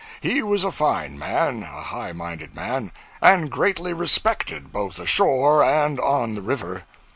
[0.19, 5.99] He was a fine man, a high minded man, and greatly respected both ashore and
[5.99, 6.85] on the river.